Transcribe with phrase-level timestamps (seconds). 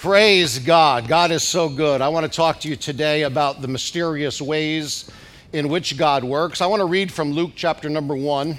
[0.00, 1.08] Praise God.
[1.08, 2.00] God is so good.
[2.00, 5.10] I want to talk to you today about the mysterious ways
[5.52, 6.62] in which God works.
[6.62, 8.56] I want to read from Luke chapter number 1,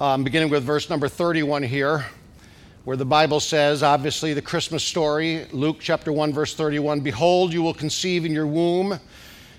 [0.00, 2.06] um, beginning with verse number 31 here,
[2.84, 7.60] where the Bible says, obviously, the Christmas story, Luke chapter 1, verse 31 Behold, you
[7.60, 9.00] will conceive in your womb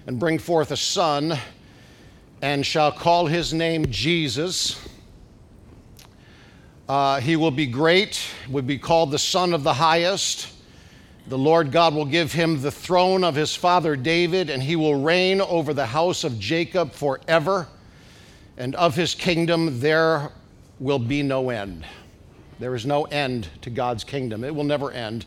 [0.07, 1.37] and bring forth a son,
[2.41, 4.87] and shall call his name Jesus
[6.89, 10.49] uh, he will be great, will be called the Son of the Highest.
[11.27, 15.01] The Lord God will give him the throne of his father David, and he will
[15.01, 17.67] reign over the house of Jacob forever,
[18.57, 20.29] and of his kingdom there
[20.79, 21.85] will be no end.
[22.59, 25.25] There is no end to God's kingdom, it will never end.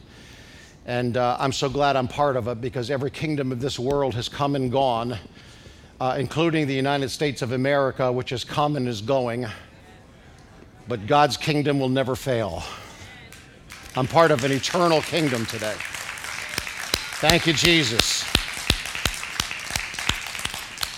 [0.84, 4.14] And uh, I'm so glad I'm part of it because every kingdom of this world
[4.14, 5.18] has come and gone,
[6.00, 9.46] uh, including the United States of America, which has come and is going
[10.88, 12.62] but God's kingdom will never fail.
[13.96, 15.74] I'm part of an eternal kingdom today.
[17.18, 18.24] Thank you, Jesus.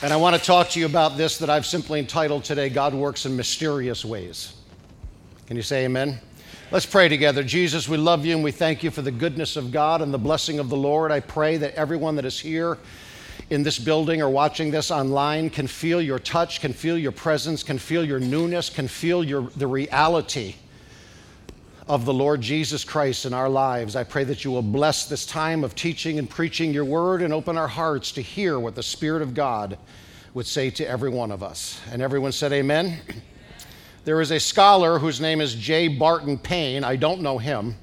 [0.02, 2.94] And I want to talk to you about this that I've simply entitled today God
[2.94, 4.54] Works in Mysterious Ways.
[5.46, 6.20] Can you say amen?
[6.70, 7.42] Let's pray together.
[7.42, 10.18] Jesus, we love you and we thank you for the goodness of God and the
[10.18, 11.10] blessing of the Lord.
[11.10, 12.78] I pray that everyone that is here,
[13.50, 17.62] in this building or watching this online can feel your touch, can feel your presence,
[17.62, 20.54] can feel your newness, can feel your, the reality
[21.86, 23.96] of the Lord Jesus Christ in our lives.
[23.96, 27.32] I pray that you will bless this time of teaching and preaching your word and
[27.32, 29.78] open our hearts to hear what the Spirit of God
[30.34, 31.80] would say to every one of us.
[31.90, 33.00] And everyone said, Amen.
[34.04, 35.88] There is a scholar whose name is J.
[35.88, 36.82] Barton Payne.
[36.82, 37.76] I don't know him,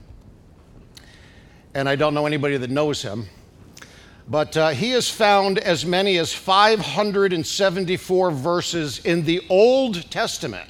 [1.75, 3.27] and I don't know anybody that knows him.
[4.27, 10.67] But uh, he has found as many as 574 verses in the Old Testament,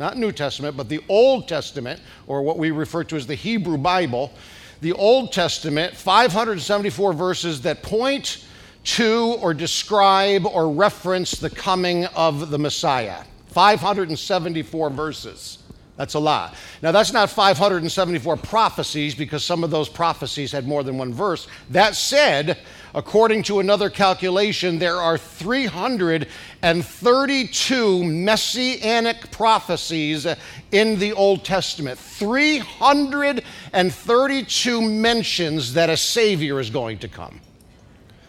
[0.00, 3.78] not New Testament, but the Old Testament, or what we refer to as the Hebrew
[3.78, 4.32] Bible.
[4.80, 8.44] The Old Testament, 574 verses that point
[8.82, 13.22] to or describe or reference the coming of the Messiah.
[13.48, 15.59] 574 verses.
[16.00, 16.54] That's a lot.
[16.80, 21.46] Now, that's not 574 prophecies because some of those prophecies had more than one verse.
[21.68, 22.56] That said,
[22.94, 30.26] according to another calculation, there are 332 messianic prophecies
[30.72, 31.98] in the Old Testament.
[31.98, 37.42] 332 mentions that a Savior is going to come.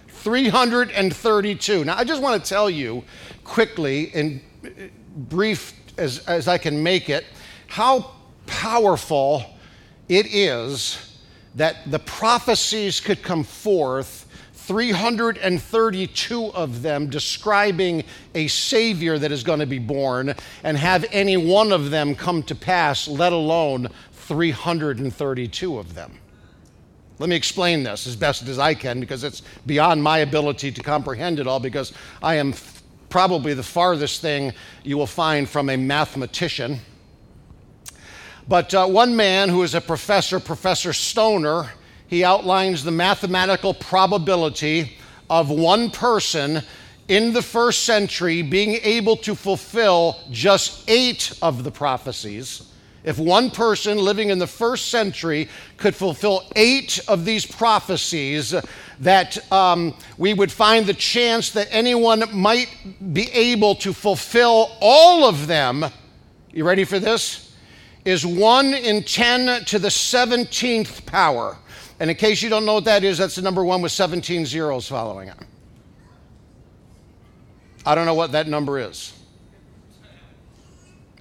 [0.09, 1.85] 332.
[1.85, 3.05] Now, I just want to tell you
[3.45, 4.41] quickly, in
[5.15, 7.23] brief as, as I can make it,
[7.71, 8.11] how
[8.47, 9.45] powerful
[10.09, 11.15] it is
[11.55, 18.03] that the prophecies could come forth 332 of them describing
[18.35, 22.43] a Savior that is going to be born, and have any one of them come
[22.43, 26.11] to pass, let alone 332 of them.
[27.19, 30.83] Let me explain this as best as I can because it's beyond my ability to
[30.83, 32.53] comprehend it all because I am
[33.07, 34.51] probably the farthest thing
[34.83, 36.81] you will find from a mathematician.
[38.47, 41.71] But uh, one man who is a professor, Professor Stoner,
[42.07, 44.97] he outlines the mathematical probability
[45.29, 46.61] of one person
[47.07, 52.71] in the first century being able to fulfill just eight of the prophecies.
[53.03, 58.53] If one person living in the first century could fulfill eight of these prophecies,
[58.99, 62.69] that um, we would find the chance that anyone might
[63.13, 65.85] be able to fulfill all of them.
[66.51, 67.50] You ready for this?
[68.05, 71.57] Is 1 in 10 to the 17th power.
[71.99, 74.45] And in case you don't know what that is, that's the number one with 17
[74.45, 75.37] zeros following it.
[77.85, 79.13] I don't know what that number is.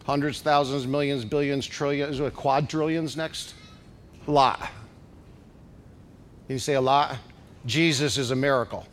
[0.05, 3.55] Hundreds, thousands, millions, billions, trillions, uh, quadrillions next?
[4.27, 4.71] A lot.
[6.49, 7.17] You say a lot?
[7.67, 8.87] Jesus is a miracle.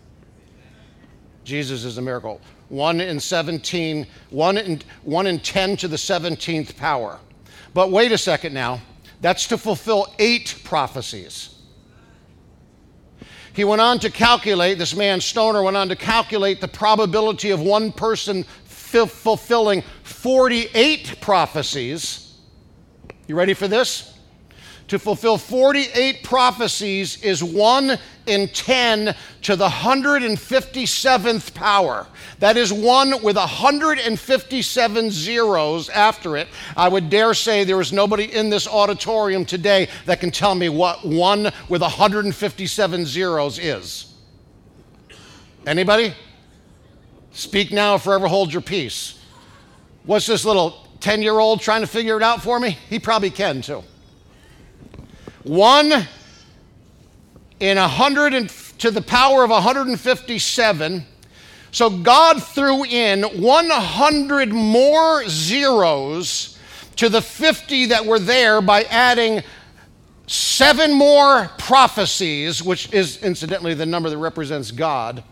[1.43, 2.41] Jesus is a miracle.
[2.69, 7.19] 1 in 17, 1 in, 1 in 10 to the 17th power.
[7.77, 8.81] But wait a second now.
[9.21, 11.53] That's to fulfill eight prophecies.
[13.53, 17.61] He went on to calculate, this man Stoner went on to calculate the probability of
[17.61, 22.39] one person f- fulfilling 48 prophecies.
[23.27, 24.17] You ready for this?
[24.87, 32.07] To fulfill 48 prophecies is one in 10 to the 157th power.
[32.39, 36.47] That is one with 157 zeros after it.
[36.75, 40.69] I would dare say there is nobody in this auditorium today that can tell me
[40.69, 44.13] what one with 157 zeros is.
[45.65, 46.13] Anybody?
[47.31, 49.19] Speak now, forever hold your peace.
[50.05, 52.77] What's this little 10 year old trying to figure it out for me?
[52.89, 53.83] He probably can too.
[55.43, 56.07] One
[57.59, 61.05] in 100 and, to the power of 157.
[61.71, 66.57] So God threw in 100 more zeros
[66.95, 69.43] to the 50 that were there by adding
[70.27, 75.23] seven more prophecies, which is incidentally the number that represents God.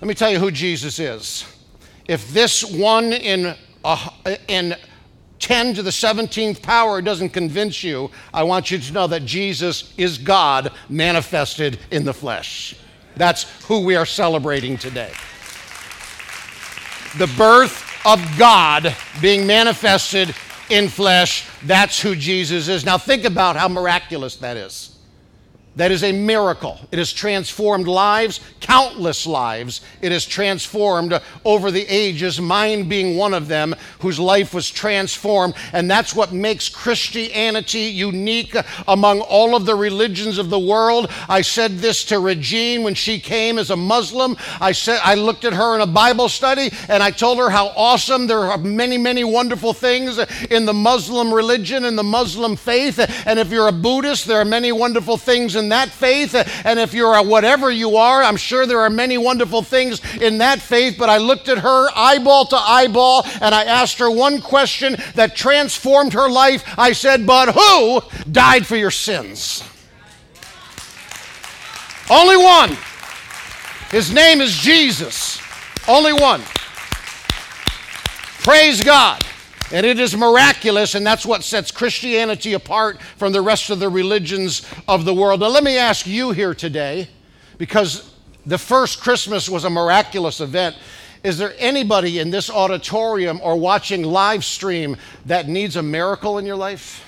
[0.00, 1.44] Let me tell you who Jesus is.
[2.06, 3.54] If this one in,
[3.84, 4.08] uh,
[4.46, 4.76] in
[5.38, 9.92] 10 to the 17th power doesn't convince you, I want you to know that Jesus
[9.96, 12.74] is God manifested in the flesh.
[13.16, 15.12] That's who we are celebrating today.
[17.18, 20.34] The birth of God being manifested
[20.68, 22.84] in flesh, that's who Jesus is.
[22.84, 24.95] Now, think about how miraculous that is.
[25.76, 26.80] That is a miracle.
[26.90, 29.82] It has transformed lives, countless lives.
[30.00, 35.52] It has transformed over the ages, mine being one of them, whose life was transformed.
[35.74, 38.56] And that's what makes Christianity unique
[38.88, 41.10] among all of the religions of the world.
[41.28, 44.34] I said this to Regine when she came as a Muslim.
[44.58, 47.66] I said I looked at her in a Bible study and I told her how
[47.76, 50.16] awesome there are many, many wonderful things
[50.50, 52.98] in the Muslim religion and the Muslim faith.
[53.26, 56.32] And if you're a Buddhist, there are many wonderful things in in that faith.
[56.64, 60.38] And if you're a whatever you are, I'm sure there are many wonderful things in
[60.38, 60.96] that faith.
[60.96, 65.34] But I looked at her eyeball to eyeball and I asked her one question that
[65.34, 66.62] transformed her life.
[66.78, 69.64] I said, But who died for your sins?
[72.08, 72.76] Only one.
[73.90, 75.40] His name is Jesus.
[75.88, 76.42] Only one.
[78.44, 79.25] Praise God.
[79.72, 83.88] And it is miraculous, and that's what sets Christianity apart from the rest of the
[83.88, 85.40] religions of the world.
[85.40, 87.08] Now, let me ask you here today,
[87.58, 88.14] because
[88.44, 90.76] the first Christmas was a miraculous event.
[91.24, 96.46] Is there anybody in this auditorium or watching live stream that needs a miracle in
[96.46, 97.02] your life?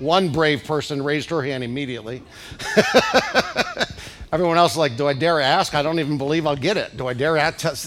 [0.00, 2.22] One brave person raised her hand immediately.
[4.32, 5.74] Everyone else like, do I dare ask?
[5.74, 6.96] I don't even believe I'll get it.
[6.96, 7.34] Do I dare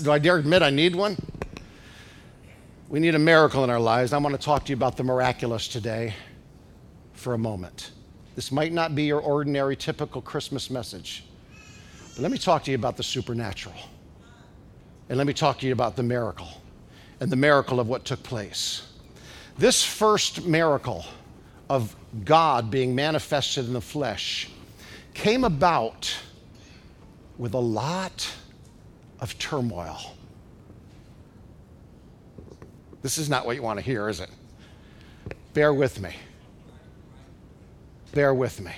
[0.03, 1.17] do I dare admit I need one?
[2.93, 4.13] We need a miracle in our lives.
[4.13, 6.13] I want to talk to you about the miraculous today
[7.13, 7.89] for a moment.
[8.35, 11.25] This might not be your ordinary, typical Christmas message,
[12.13, 13.73] but let me talk to you about the supernatural.
[15.09, 16.49] And let me talk to you about the miracle
[17.19, 18.83] and the miracle of what took place.
[19.57, 21.03] This first miracle
[21.71, 24.49] of God being manifested in the flesh
[25.15, 26.15] came about
[27.39, 28.31] with a lot
[29.19, 30.15] of turmoil.
[33.03, 34.29] This is not what you want to hear, is it?
[35.53, 36.15] Bear with me.
[38.13, 38.71] Bear with me.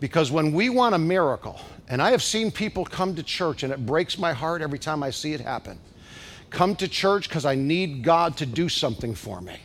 [0.00, 3.72] Because when we want a miracle, and I have seen people come to church, and
[3.72, 5.78] it breaks my heart every time I see it happen.
[6.50, 9.56] Come to church because I need God to do something for me.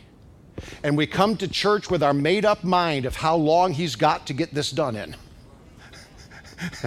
[0.84, 4.26] And we come to church with our made up mind of how long He's got
[4.28, 5.16] to get this done in.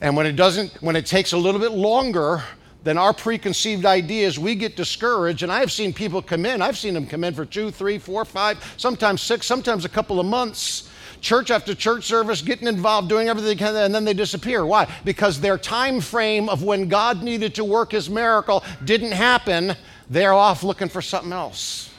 [0.00, 2.44] and when it doesn't, when it takes a little bit longer
[2.86, 5.42] than our preconceived ideas, we get discouraged.
[5.42, 8.24] And I've seen people come in, I've seen them come in for two, three, four,
[8.24, 10.88] five, sometimes six, sometimes a couple of months.
[11.20, 14.64] Church after church service, getting involved, doing everything, and then they disappear.
[14.64, 14.88] Why?
[15.04, 19.74] Because their time frame of when God needed to work his miracle didn't happen.
[20.08, 21.90] They're off looking for something else.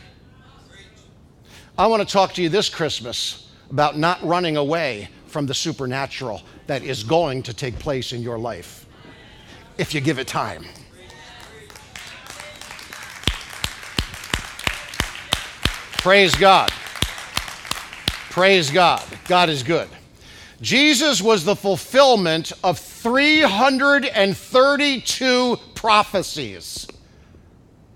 [1.77, 6.43] I want to talk to you this Christmas about not running away from the supernatural
[6.67, 8.86] that is going to take place in your life
[9.77, 10.65] if you give it time.
[15.97, 16.69] Praise God.
[18.29, 19.03] Praise God.
[19.27, 19.89] God is good.
[20.61, 26.87] Jesus was the fulfillment of 332 prophecies.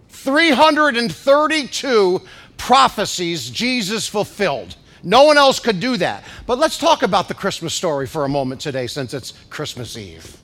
[0.10, 2.22] 332
[2.58, 4.76] prophecies Jesus fulfilled.
[5.04, 6.24] No one else could do that.
[6.46, 10.38] But let's talk about the Christmas story for a moment today since it's Christmas Eve.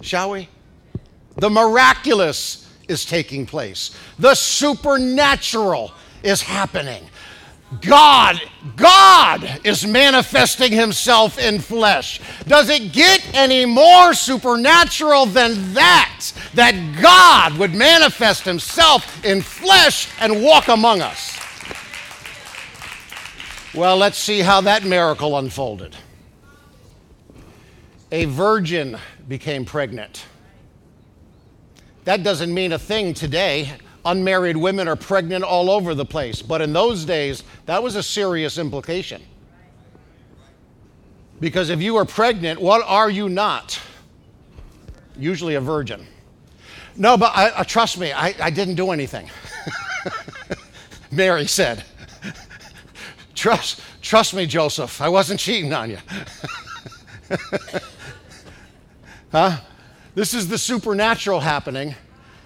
[0.00, 0.48] Shall we?
[1.36, 7.04] The miraculous is taking place, the supernatural is happening.
[7.80, 8.40] God,
[8.74, 12.20] God is manifesting himself in flesh.
[12.48, 16.32] Does it get any more supernatural than that?
[16.54, 21.38] That God would manifest himself in flesh and walk among us.
[23.72, 25.94] Well, let's see how that miracle unfolded.
[28.10, 30.24] A virgin became pregnant.
[32.10, 33.72] That doesn't mean a thing today.
[34.04, 36.42] Unmarried women are pregnant all over the place.
[36.42, 39.22] But in those days, that was a serious implication.
[41.38, 43.80] Because if you are pregnant, what are you not?
[45.16, 46.04] Usually a virgin.
[46.96, 49.30] No, but I, uh, trust me, I, I didn't do anything.
[51.12, 51.84] Mary said,
[53.36, 55.98] trust, trust me, Joseph, I wasn't cheating on you.
[59.30, 59.60] huh?
[60.14, 61.94] This is the supernatural happening.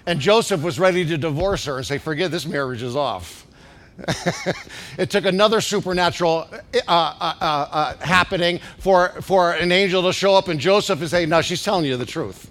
[0.06, 3.47] And Joseph was ready to divorce her and say, forget this marriage is off.
[4.99, 6.56] it took another supernatural uh,
[6.88, 11.26] uh, uh, uh, happening for, for an angel to show up and Joseph and say,
[11.26, 12.50] No, she's telling you the truth.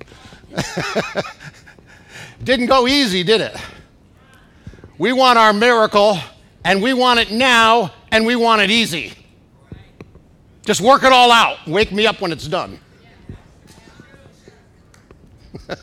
[2.44, 3.58] Didn't go easy, did it?
[4.98, 6.18] We want our miracle
[6.64, 9.14] and we want it now and we want it easy.
[10.66, 11.68] Just work it all out.
[11.68, 12.80] Wake me up when it's done.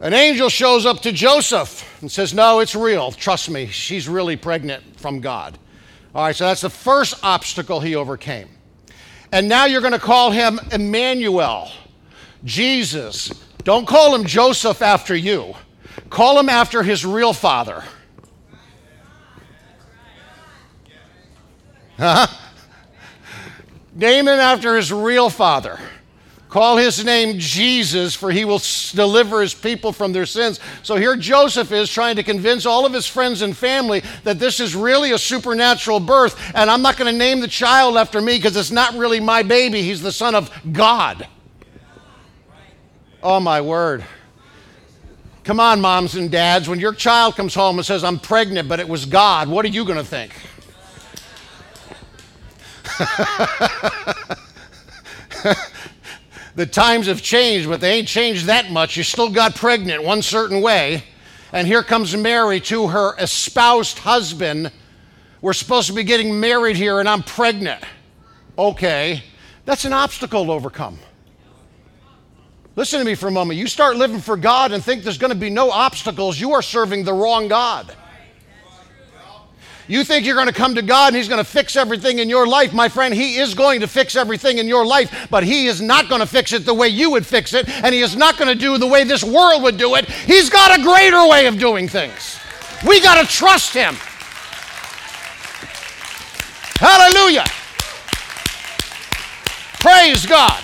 [0.00, 3.12] An angel shows up to Joseph and says, No, it's real.
[3.12, 5.58] Trust me, she's really pregnant from God.
[6.14, 8.48] All right, so that's the first obstacle he overcame.
[9.30, 11.70] And now you're going to call him Emmanuel,
[12.44, 13.30] Jesus.
[13.62, 15.54] Don't call him Joseph after you,
[16.08, 17.84] call him after his real father.
[21.98, 22.26] Huh?
[23.94, 25.78] Name him after his real father.
[26.50, 28.60] Call his name Jesus, for he will
[28.92, 30.58] deliver his people from their sins.
[30.82, 34.58] So here Joseph is trying to convince all of his friends and family that this
[34.58, 38.36] is really a supernatural birth, and I'm not going to name the child after me
[38.36, 39.82] because it's not really my baby.
[39.82, 41.28] He's the son of God.
[43.22, 44.04] Oh, my word.
[45.44, 46.68] Come on, moms and dads.
[46.68, 49.68] When your child comes home and says, I'm pregnant, but it was God, what are
[49.68, 50.32] you going to think?
[56.60, 58.94] the times have changed, but they ain't changed that much.
[58.94, 61.02] You still got pregnant one certain way.
[61.54, 64.70] And here comes Mary to her espoused husband.
[65.40, 67.82] We're supposed to be getting married here, and I'm pregnant.
[68.58, 69.22] Okay,
[69.64, 70.98] that's an obstacle to overcome.
[72.76, 73.58] Listen to me for a moment.
[73.58, 76.60] You start living for God and think there's going to be no obstacles, you are
[76.60, 77.96] serving the wrong God.
[79.90, 82.28] You think you're going to come to God and He's going to fix everything in
[82.28, 82.72] your life.
[82.72, 86.08] My friend, He is going to fix everything in your life, but He is not
[86.08, 88.46] going to fix it the way you would fix it, and He is not going
[88.46, 90.08] to do the way this world would do it.
[90.08, 92.38] He's got a greater way of doing things.
[92.86, 93.96] We got to trust Him.
[96.76, 97.46] Hallelujah.
[99.80, 100.62] Praise God.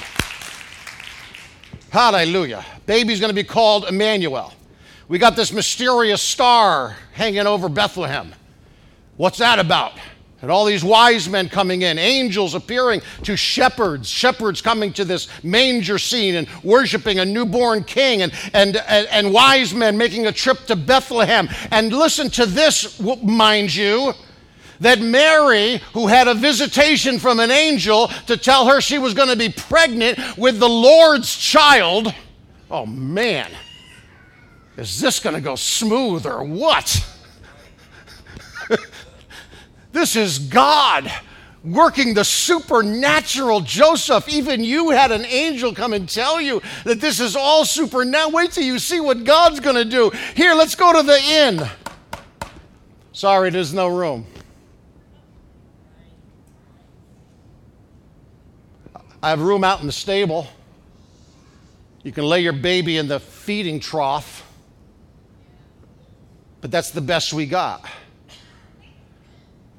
[1.91, 2.65] Hallelujah.
[2.87, 4.55] Baby's going to be called Emmanuel.
[5.09, 8.33] We got this mysterious star hanging over Bethlehem.
[9.17, 9.93] What's that about?
[10.43, 15.29] And all these wise men coming in, angels appearing to shepherds, shepherds coming to this
[15.43, 20.33] manger scene and worshiping a newborn king, and, and, and, and wise men making a
[20.33, 21.49] trip to Bethlehem.
[21.71, 24.13] And listen to this, mind you
[24.81, 29.31] that Mary, who had a visitation from an angel to tell her she was going
[29.31, 32.13] to be pregnant with the Lord's child,
[32.71, 33.51] oh man,
[34.77, 37.16] is this going to go smooth or what?
[39.97, 41.11] This is God
[41.65, 43.61] working the supernatural.
[43.63, 48.05] Joseph, even you had an angel come and tell you that this is all super.
[48.05, 50.11] Now, wait till you see what God's going to do.
[50.35, 51.63] Here, let's go to the inn.
[53.13, 54.27] Sorry, there's no room.
[59.23, 60.47] I have room out in the stable.
[62.03, 64.47] You can lay your baby in the feeding trough,
[66.61, 67.83] but that's the best we got.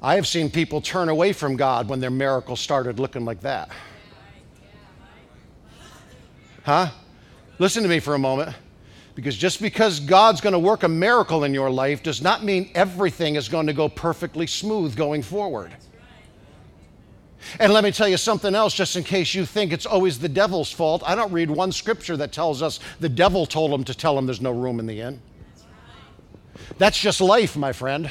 [0.00, 3.68] I have seen people turn away from God when their miracle started looking like that.
[6.64, 6.90] Huh?
[7.58, 8.54] Listen to me for a moment.
[9.16, 12.70] Because just because God's going to work a miracle in your life does not mean
[12.76, 15.74] everything is going to go perfectly smooth going forward.
[17.58, 20.28] And let me tell you something else, just in case you think it's always the
[20.28, 21.02] devil's fault.
[21.04, 24.26] I don't read one scripture that tells us the devil told him to tell him
[24.26, 25.20] there's no room in the inn.
[26.78, 28.08] That's just life, my friend.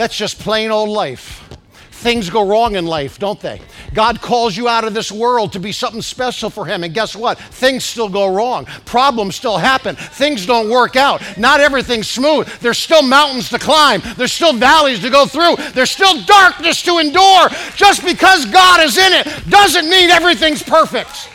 [0.00, 1.46] That's just plain old life.
[1.90, 3.60] Things go wrong in life, don't they?
[3.92, 6.84] God calls you out of this world to be something special for Him.
[6.84, 7.38] And guess what?
[7.38, 8.64] Things still go wrong.
[8.86, 9.96] Problems still happen.
[9.96, 11.20] Things don't work out.
[11.36, 12.48] Not everything's smooth.
[12.60, 14.00] There's still mountains to climb.
[14.16, 15.56] There's still valleys to go through.
[15.72, 17.50] There's still darkness to endure.
[17.76, 21.28] Just because God is in it doesn't mean everything's perfect.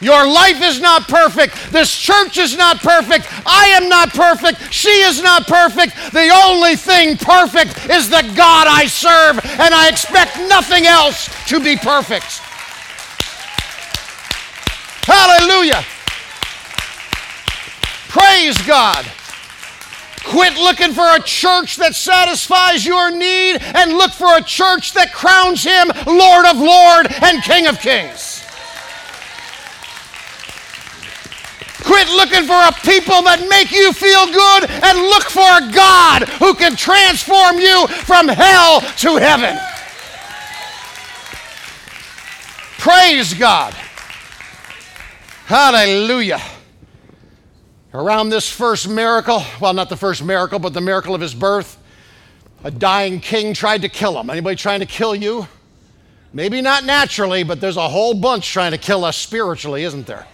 [0.00, 1.72] Your life is not perfect.
[1.72, 3.26] This church is not perfect.
[3.44, 4.72] I am not perfect.
[4.72, 5.96] She is not perfect.
[6.12, 11.58] The only thing perfect is the God I serve, and I expect nothing else to
[11.58, 12.40] be perfect.
[15.04, 15.82] Hallelujah.
[18.08, 19.04] Praise God.
[20.24, 25.12] Quit looking for a church that satisfies your need and look for a church that
[25.12, 28.37] crowns him Lord of Lord and King of Kings.
[32.08, 36.28] Quit looking for a people that make you feel good and look for a God
[36.38, 39.58] who can transform you from hell to heaven.
[42.78, 43.74] Praise God.
[45.46, 46.40] Hallelujah.
[47.94, 51.78] Around this first miracle, well, not the first miracle, but the miracle of his birth,
[52.64, 54.30] a dying king tried to kill him.
[54.30, 55.46] Anybody trying to kill you?
[56.32, 60.26] Maybe not naturally, but there's a whole bunch trying to kill us spiritually, isn't there?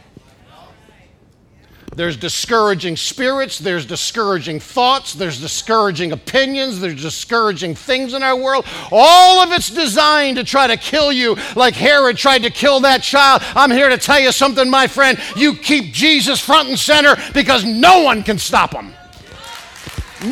[1.96, 8.66] There's discouraging spirits, there's discouraging thoughts, there's discouraging opinions, there's discouraging things in our world.
[8.90, 13.02] All of it's designed to try to kill you, like Herod tried to kill that
[13.02, 13.42] child.
[13.54, 15.18] I'm here to tell you something, my friend.
[15.36, 18.92] You keep Jesus front and center because no one can stop him.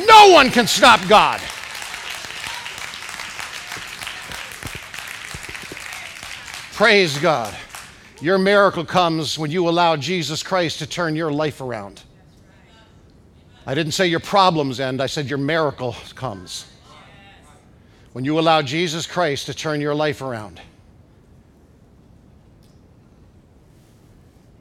[0.06, 1.40] No one can stop God.
[6.72, 7.54] Praise God.
[8.22, 12.02] Your miracle comes when you allow Jesus Christ to turn your life around.
[13.66, 16.66] I didn't say your problems end, I said your miracle comes.
[18.12, 20.60] When you allow Jesus Christ to turn your life around.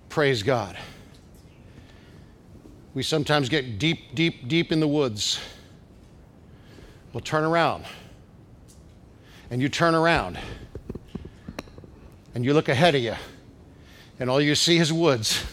[0.10, 0.75] Praise God.
[2.96, 5.39] We sometimes get deep, deep, deep in the woods.
[7.13, 7.86] We'll turn around.
[9.51, 10.39] And you turn around.
[12.34, 13.13] And you look ahead of you
[14.22, 15.44] and all you see is woods.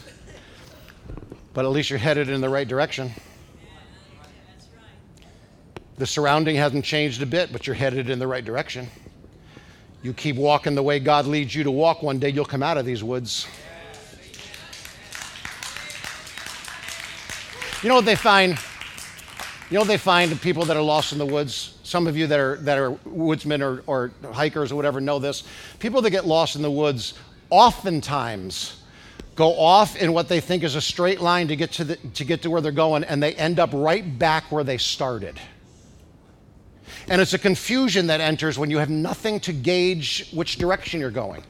[1.55, 3.11] But at least you're headed in the right direction.
[5.97, 8.89] The surrounding hasn't changed a bit, but you're headed in the right direction.
[10.03, 12.77] You keep walking the way God leads you to walk, one day you'll come out
[12.77, 13.49] of these woods.
[17.83, 18.59] You know what they find?
[19.71, 21.79] You know what they find the people that are lost in the woods?
[21.85, 25.45] Some of you that are, that are woodsmen or, or hikers or whatever know this.
[25.79, 27.15] People that get lost in the woods
[27.51, 28.83] oftentimes
[29.35, 32.25] go off in what they think is a straight line to get to, the, to
[32.25, 35.39] get to where they're going, and they end up right back where they started.
[37.09, 41.11] And it's a confusion that enters when you have nothing to gauge which direction you're
[41.11, 41.45] going.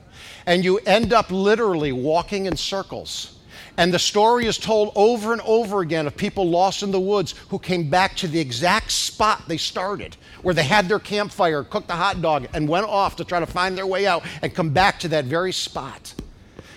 [0.46, 3.38] And you end up literally walking in circles.
[3.76, 7.34] And the story is told over and over again of people lost in the woods
[7.48, 11.90] who came back to the exact spot they started, where they had their campfire, cooked
[11.90, 14.70] a hot dog, and went off to try to find their way out and come
[14.70, 16.14] back to that very spot.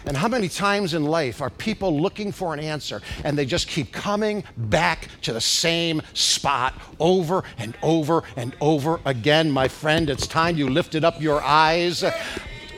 [0.06, 3.68] And how many times in life are people looking for an answer and they just
[3.68, 9.52] keep coming back to the same spot over and over and over again?
[9.52, 12.04] My friend, it's time you lifted up your eyes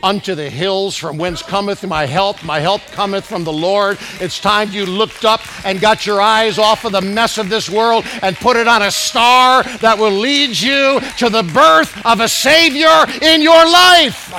[0.03, 2.43] unto the hills from whence cometh my help.
[2.43, 3.97] My help cometh from the Lord.
[4.19, 7.69] It's time you looked up and got your eyes off of the mess of this
[7.69, 12.19] world and put it on a star that will lead you to the birth of
[12.19, 14.29] a Savior in your life.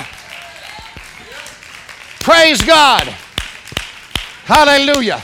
[2.21, 3.05] Praise God.
[4.45, 5.23] Hallelujah.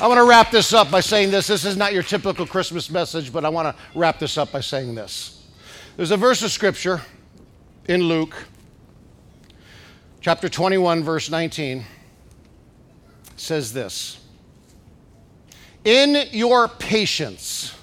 [0.00, 1.46] I want to wrap this up by saying this.
[1.48, 4.60] This is not your typical Christmas message, but I want to wrap this up by
[4.60, 5.42] saying this.
[5.96, 7.00] There's a verse of scripture
[7.86, 8.36] in Luke
[10.28, 11.86] chapter 21, verse 19
[13.36, 14.20] says this
[15.86, 17.74] In your patience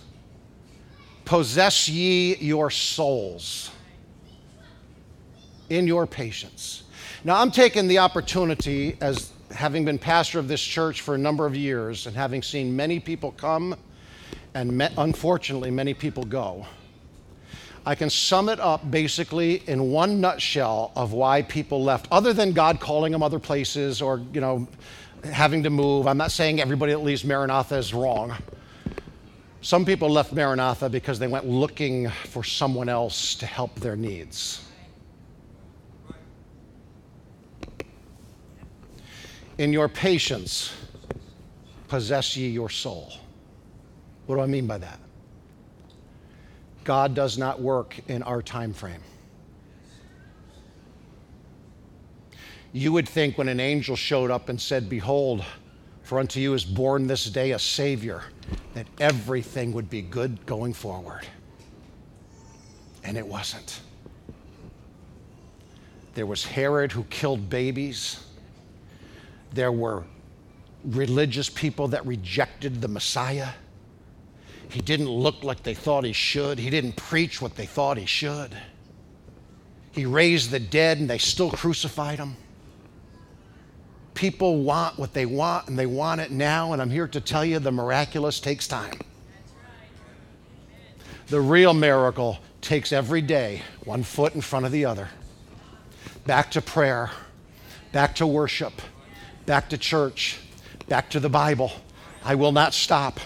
[1.25, 3.71] possess ye your souls.
[5.71, 6.83] In your patience.
[7.23, 11.47] Now, I'm taking the opportunity as having been pastor of this church for a number
[11.47, 13.75] of years and having seen many people come
[14.53, 16.67] and unfortunately many people go
[17.85, 22.51] I can sum it up basically in one nutshell of why people left, other than
[22.51, 24.67] God calling them other places or, you know,
[25.23, 26.07] having to move.
[26.07, 28.33] I'm not saying everybody that leaves Maranatha is wrong.
[29.61, 34.63] Some people left Maranatha because they went looking for someone else to help their needs.
[39.57, 40.73] In your patience,
[41.87, 43.13] possess ye your soul.
[44.25, 44.99] What do I mean by that?
[46.85, 49.01] God does not work in our time frame.
[52.71, 55.43] You would think when an angel showed up and said, Behold,
[56.03, 58.23] for unto you is born this day a Savior,
[58.75, 61.25] that everything would be good going forward.
[63.03, 63.81] And it wasn't.
[66.13, 68.23] There was Herod who killed babies.
[69.53, 70.03] there were
[70.83, 73.49] religious people that rejected the Messiah.
[74.69, 76.59] He didn't look like they thought he should.
[76.59, 78.55] He didn't preach what they thought he should.
[79.91, 82.35] He raised the dead and they still crucified him.
[84.13, 86.73] People want what they want and they want it now.
[86.73, 88.99] And I'm here to tell you the miraculous takes time.
[91.27, 95.09] The real miracle takes every day, one foot in front of the other.
[96.25, 97.11] Back to prayer,
[97.91, 98.73] back to worship,
[99.45, 100.39] back to church,
[100.87, 101.71] back to the Bible.
[102.23, 103.19] I will not stop.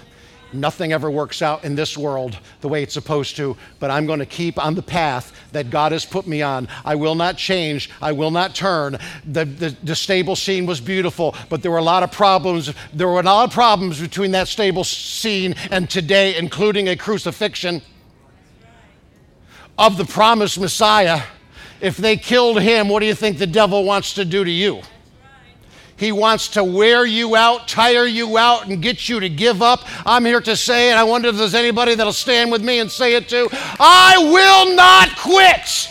[0.52, 4.20] Nothing ever works out in this world the way it's supposed to, but I'm going
[4.20, 6.68] to keep on the path that God has put me on.
[6.84, 7.90] I will not change.
[8.02, 8.98] I will not turn.
[9.26, 12.74] The, the, the, stable scene was beautiful, but there were a lot of problems.
[12.94, 17.82] There were a lot of problems between that stable scene and today, including a crucifixion
[19.78, 21.22] of the promised Messiah.
[21.80, 24.82] If they killed him, what do you think the devil wants to do to you?
[26.00, 29.82] He wants to wear you out, tire you out, and get you to give up.
[30.06, 32.90] I'm here to say, and I wonder if there's anybody that'll stand with me and
[32.90, 35.90] say it too I will not quit.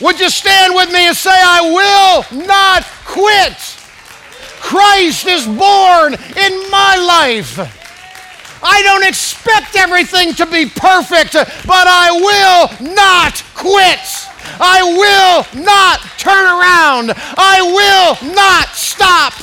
[0.00, 3.56] Would you stand with me and say, I will not quit?
[4.60, 7.58] Christ is born in my life.
[8.62, 14.29] I don't expect everything to be perfect, but I will not quit.
[14.58, 17.12] I will not turn around.
[17.36, 19.34] I will not stop.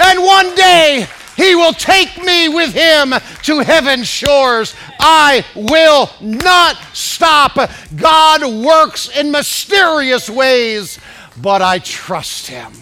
[0.00, 4.74] And one day, he will take me with him to heaven's shores.
[4.98, 7.70] I will not stop.
[7.94, 10.98] God works in mysterious ways,
[11.40, 12.72] but I trust him.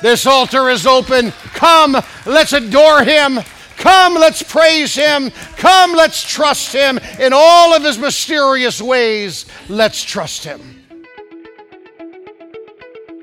[0.00, 1.32] This altar is open.
[1.54, 3.40] Come, let's adore him.
[3.78, 5.30] Come, let's praise him.
[5.56, 9.46] Come, let's trust him in all of his mysterious ways.
[9.68, 10.84] Let's trust him.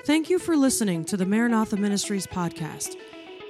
[0.06, 2.96] Thank you for listening to the Maranatha Ministries podcast.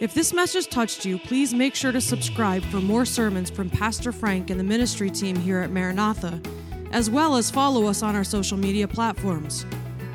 [0.01, 4.11] If this message touched you, please make sure to subscribe for more sermons from Pastor
[4.11, 6.41] Frank and the ministry team here at Maranatha,
[6.91, 9.65] as well as follow us on our social media platforms.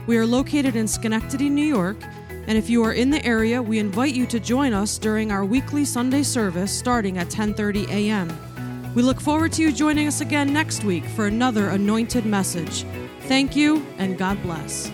[0.07, 1.99] We are located in Schenectady, New York
[2.51, 5.45] and if you are in the area, we invite you to join us during our
[5.45, 8.29] weekly Sunday service starting at 10:30 a.m.
[8.93, 12.85] We look forward to you joining us again next week for another anointed message.
[13.29, 14.91] Thank you and God bless.